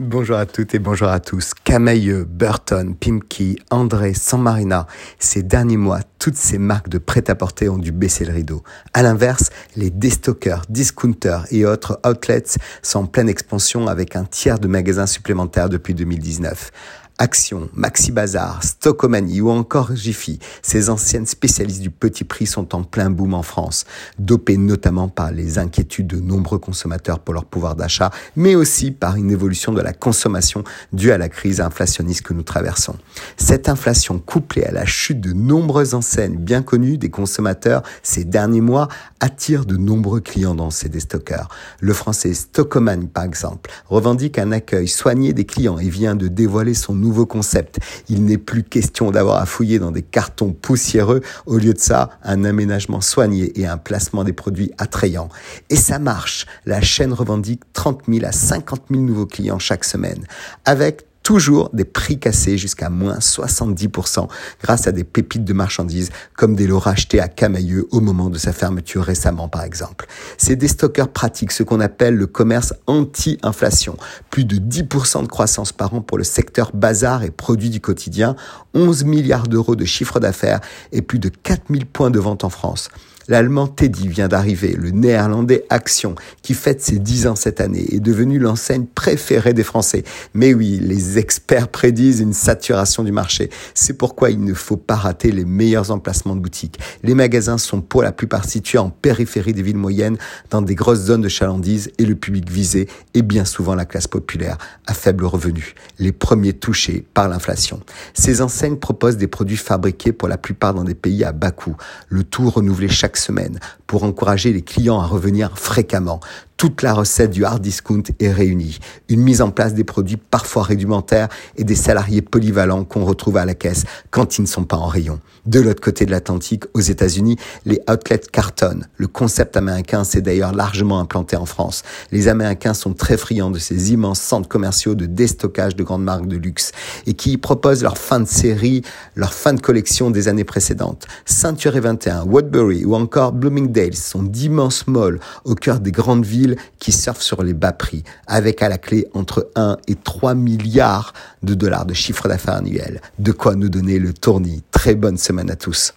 Bonjour 0.00 0.38
à 0.38 0.44
toutes 0.44 0.74
et 0.74 0.80
bonjour 0.80 1.06
à 1.06 1.20
tous. 1.20 1.54
Camailleux, 1.54 2.24
Burton, 2.24 2.96
Pimkey, 2.96 3.54
André, 3.70 4.12
San 4.12 4.42
Marina. 4.42 4.88
Ces 5.20 5.44
derniers 5.44 5.76
mois, 5.76 6.00
toutes 6.18 6.34
ces 6.34 6.58
marques 6.58 6.88
de 6.88 6.98
prêt-à-porter 6.98 7.68
ont 7.68 7.78
dû 7.78 7.92
baisser 7.92 8.24
le 8.24 8.32
rideau. 8.32 8.64
À 8.92 9.04
l'inverse, 9.04 9.50
les 9.76 9.90
déstockers, 9.90 10.62
discounters 10.68 11.46
et 11.52 11.64
autres 11.64 12.00
outlets 12.04 12.58
sont 12.82 13.04
en 13.04 13.06
pleine 13.06 13.28
expansion 13.28 13.86
avec 13.86 14.16
un 14.16 14.24
tiers 14.24 14.58
de 14.58 14.66
magasins 14.66 15.06
supplémentaires 15.06 15.68
depuis 15.68 15.94
2019. 15.94 16.72
Action, 17.18 17.68
Maxi 17.74 18.10
Bazar, 18.10 18.64
Stockomanie 18.64 19.40
ou 19.40 19.48
encore 19.48 19.94
Jiffy, 19.94 20.40
ces 20.62 20.90
anciennes 20.90 21.26
spécialistes 21.26 21.80
du 21.80 21.90
petit 21.90 22.24
prix 22.24 22.44
sont 22.44 22.74
en 22.74 22.82
plein 22.82 23.08
boom 23.08 23.34
en 23.34 23.44
France, 23.44 23.84
dopées 24.18 24.56
notamment 24.56 25.08
par 25.08 25.30
les 25.30 25.58
inquiétudes 25.58 26.08
de 26.08 26.18
nombreux 26.18 26.58
consommateurs 26.58 27.20
pour 27.20 27.32
leur 27.32 27.44
pouvoir 27.44 27.76
d'achat, 27.76 28.10
mais 28.34 28.56
aussi 28.56 28.90
par 28.90 29.14
une 29.14 29.30
évolution 29.30 29.72
de 29.72 29.80
la 29.80 29.92
consommation 29.92 30.64
due 30.92 31.12
à 31.12 31.18
la 31.18 31.28
crise 31.28 31.60
inflationniste 31.60 32.22
que 32.22 32.34
nous 32.34 32.42
traversons. 32.42 32.96
Cette 33.36 33.68
inflation 33.68 34.18
couplée 34.18 34.64
à 34.64 34.72
la 34.72 34.84
chute 34.84 35.20
de 35.20 35.32
nombreuses 35.32 35.94
enseignes 35.94 36.36
bien 36.36 36.62
connues 36.62 36.98
des 36.98 37.10
consommateurs 37.10 37.84
ces 38.02 38.24
derniers 38.24 38.60
mois 38.60 38.88
attire 39.20 39.66
de 39.66 39.76
nombreux 39.76 40.20
clients 40.20 40.56
dans 40.56 40.70
ces 40.70 40.88
déstockers. 40.88 41.48
Le 41.78 41.92
français 41.92 42.34
Stockoman, 42.34 43.06
par 43.06 43.22
exemple, 43.22 43.70
revendique 43.88 44.36
un 44.36 44.50
accueil 44.50 44.88
soigné 44.88 45.32
des 45.32 45.44
clients 45.44 45.78
et 45.78 45.88
vient 45.88 46.16
de 46.16 46.26
dévoiler 46.26 46.74
son 46.74 47.03
nouveau 47.04 47.26
concept. 47.26 47.78
Il 48.08 48.24
n'est 48.24 48.38
plus 48.38 48.64
question 48.64 49.10
d'avoir 49.10 49.40
à 49.40 49.46
fouiller 49.46 49.78
dans 49.78 49.92
des 49.92 50.02
cartons 50.02 50.52
poussiéreux. 50.52 51.20
Au 51.46 51.58
lieu 51.58 51.72
de 51.72 51.78
ça, 51.78 52.10
un 52.24 52.44
aménagement 52.44 53.00
soigné 53.00 53.60
et 53.60 53.66
un 53.66 53.76
placement 53.76 54.24
des 54.24 54.32
produits 54.32 54.72
attrayants. 54.78 55.28
Et 55.70 55.76
ça 55.76 55.98
marche. 55.98 56.46
La 56.66 56.80
chaîne 56.80 57.12
revendique 57.12 57.62
30 57.72 58.02
000 58.08 58.26
à 58.26 58.32
50 58.32 58.86
000 58.90 59.02
nouveaux 59.02 59.26
clients 59.26 59.58
chaque 59.58 59.84
semaine. 59.84 60.24
Avec 60.64 61.06
toujours 61.24 61.70
des 61.72 61.84
prix 61.84 62.20
cassés 62.20 62.56
jusqu'à 62.56 62.90
moins 62.90 63.18
70% 63.18 64.28
grâce 64.62 64.86
à 64.86 64.92
des 64.92 65.02
pépites 65.02 65.44
de 65.44 65.52
marchandises 65.52 66.10
comme 66.36 66.54
des 66.54 66.68
lots 66.68 66.78
rachetés 66.78 67.18
à 67.18 67.26
Camailleux 67.26 67.88
au 67.90 68.00
moment 68.00 68.30
de 68.30 68.38
sa 68.38 68.52
fermeture 68.52 69.02
récemment 69.02 69.48
par 69.48 69.64
exemple. 69.64 70.06
C'est 70.38 70.54
des 70.54 70.68
stockers 70.68 71.08
pratiques 71.08 71.50
ce 71.50 71.64
qu'on 71.64 71.80
appelle 71.80 72.14
le 72.14 72.26
commerce 72.26 72.74
anti-inflation. 72.86 73.96
Plus 74.30 74.44
de 74.44 74.56
10% 74.56 75.22
de 75.22 75.26
croissance 75.26 75.72
par 75.72 75.94
an 75.94 76.02
pour 76.02 76.18
le 76.18 76.24
secteur 76.24 76.70
bazar 76.74 77.24
et 77.24 77.30
produits 77.30 77.70
du 77.70 77.80
quotidien, 77.80 78.36
11 78.74 79.04
milliards 79.04 79.48
d'euros 79.48 79.76
de 79.76 79.86
chiffre 79.86 80.20
d'affaires 80.20 80.60
et 80.92 81.00
plus 81.00 81.18
de 81.18 81.30
4000 81.30 81.86
points 81.86 82.10
de 82.10 82.20
vente 82.20 82.44
en 82.44 82.50
France. 82.50 82.90
L'allemand 83.26 83.66
Teddy 83.66 84.08
vient 84.08 84.28
d'arriver, 84.28 84.76
le 84.78 84.90
néerlandais 84.90 85.64
Action, 85.70 86.14
qui 86.42 86.52
fête 86.52 86.82
ses 86.82 86.98
10 86.98 87.26
ans 87.26 87.36
cette 87.36 87.60
année, 87.60 87.86
est 87.94 88.00
devenu 88.00 88.38
l'enseigne 88.38 88.84
préférée 88.84 89.54
des 89.54 89.62
Français. 89.62 90.04
Mais 90.34 90.52
oui, 90.52 90.78
les 90.82 91.18
experts 91.18 91.68
prédisent 91.68 92.20
une 92.20 92.34
saturation 92.34 93.02
du 93.02 93.12
marché. 93.12 93.48
C'est 93.72 93.96
pourquoi 93.96 94.30
il 94.30 94.44
ne 94.44 94.52
faut 94.52 94.76
pas 94.76 94.96
rater 94.96 95.32
les 95.32 95.46
meilleurs 95.46 95.90
emplacements 95.90 96.36
de 96.36 96.40
boutiques. 96.40 96.78
Les 97.02 97.14
magasins 97.14 97.56
sont 97.56 97.80
pour 97.80 98.02
la 98.02 98.12
plupart 98.12 98.44
situés 98.44 98.78
en 98.78 98.90
périphérie 98.90 99.54
des 99.54 99.62
villes 99.62 99.76
moyennes, 99.76 100.18
dans 100.50 100.60
des 100.60 100.74
grosses 100.74 101.00
zones 101.00 101.22
de 101.22 101.28
chalandise 101.28 101.90
et 101.98 102.04
le 102.04 102.14
public 102.14 102.50
visé 102.50 102.88
est 103.14 103.22
bien 103.22 103.46
souvent 103.46 103.74
la 103.74 103.86
classe 103.86 104.06
populaire 104.06 104.58
à 104.86 104.92
faible 104.92 105.24
revenu, 105.24 105.74
les 105.98 106.12
premiers 106.12 106.52
touchés 106.52 107.06
par 107.14 107.28
l'inflation. 107.28 107.80
Ces 108.12 108.42
enseignes 108.42 108.76
proposent 108.76 109.16
des 109.16 109.28
produits 109.28 109.56
fabriqués 109.56 110.12
pour 110.12 110.28
la 110.28 110.36
plupart 110.36 110.74
dans 110.74 110.84
des 110.84 110.94
pays 110.94 111.24
à 111.24 111.32
bas 111.32 111.50
coût, 111.50 111.76
le 112.08 112.24
tout 112.24 112.50
renouvelé 112.50 112.88
chaque 112.88 113.13
semaine 113.16 113.58
pour 113.86 114.04
encourager 114.04 114.52
les 114.52 114.62
clients 114.62 115.00
à 115.00 115.06
revenir 115.06 115.58
fréquemment. 115.58 116.20
Toute 116.64 116.80
la 116.80 116.94
recette 116.94 117.30
du 117.30 117.44
hard 117.44 117.60
discount 117.60 118.04
est 118.20 118.32
réunie. 118.32 118.78
Une 119.10 119.20
mise 119.20 119.42
en 119.42 119.50
place 119.50 119.74
des 119.74 119.84
produits 119.84 120.16
parfois 120.16 120.62
rudimentaires 120.62 121.28
et 121.58 121.64
des 121.64 121.74
salariés 121.74 122.22
polyvalents 122.22 122.84
qu'on 122.84 123.04
retrouve 123.04 123.36
à 123.36 123.44
la 123.44 123.52
caisse 123.52 123.84
quand 124.10 124.38
ils 124.38 124.40
ne 124.40 124.46
sont 124.46 124.64
pas 124.64 124.78
en 124.78 124.86
rayon. 124.86 125.20
De 125.44 125.60
l'autre 125.60 125.82
côté 125.82 126.06
de 126.06 126.10
l'Atlantique, 126.10 126.64
aux 126.72 126.80
États-Unis, 126.80 127.36
les 127.66 127.82
outlets 127.86 128.30
cartonnent. 128.32 128.88
Le 128.96 129.08
concept 129.08 129.58
américain 129.58 130.04
s'est 130.04 130.22
d'ailleurs 130.22 130.54
largement 130.54 131.00
implanté 131.00 131.36
en 131.36 131.44
France. 131.44 131.82
Les 132.12 132.28
Américains 132.28 132.72
sont 132.72 132.94
très 132.94 133.18
friands 133.18 133.50
de 133.50 133.58
ces 133.58 133.92
immenses 133.92 134.20
centres 134.20 134.48
commerciaux 134.48 134.94
de 134.94 135.04
déstockage 135.04 135.76
de 135.76 135.82
grandes 135.82 136.04
marques 136.04 136.28
de 136.28 136.38
luxe 136.38 136.72
et 137.06 137.12
qui 137.12 137.36
proposent 137.36 137.82
leur 137.82 137.98
fin 137.98 138.20
de 138.20 138.26
série, 138.26 138.80
leur 139.16 139.34
fin 139.34 139.52
de 139.52 139.60
collection 139.60 140.10
des 140.10 140.28
années 140.28 140.44
précédentes. 140.44 141.06
Ceinture 141.26 141.78
21, 141.78 142.24
Woodbury 142.24 142.86
ou 142.86 142.94
encore 142.94 143.32
Bloomingdale's 143.32 144.02
sont 144.02 144.22
d'immenses 144.22 144.86
malls 144.86 145.20
au 145.44 145.54
cœur 145.54 145.78
des 145.78 145.92
grandes 145.92 146.24
villes 146.24 146.53
qui 146.78 146.92
surfent 146.92 147.22
sur 147.22 147.42
les 147.42 147.54
bas 147.54 147.72
prix, 147.72 148.04
avec 148.26 148.62
à 148.62 148.68
la 148.68 148.78
clé 148.78 149.06
entre 149.14 149.50
1 149.56 149.78
et 149.88 149.94
3 149.94 150.34
milliards 150.34 151.12
de 151.42 151.54
dollars 151.54 151.86
de 151.86 151.94
chiffre 151.94 152.28
d'affaires 152.28 152.56
annuel. 152.56 153.00
De 153.18 153.32
quoi 153.32 153.54
nous 153.54 153.68
donner 153.68 153.98
le 153.98 154.12
tournis. 154.12 154.62
Très 154.70 154.94
bonne 154.94 155.18
semaine 155.18 155.50
à 155.50 155.56
tous. 155.56 155.94